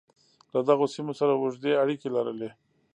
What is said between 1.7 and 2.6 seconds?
اړیکې لرلې.